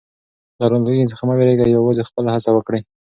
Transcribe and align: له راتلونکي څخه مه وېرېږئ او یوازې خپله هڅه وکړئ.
له 0.59 0.63
راتلونکي 0.71 1.11
څخه 1.11 1.23
مه 1.27 1.35
وېرېږئ 1.37 1.63
او 1.69 1.75
یوازې 1.77 2.07
خپله 2.09 2.29
هڅه 2.35 2.49
وکړئ. 2.53 2.81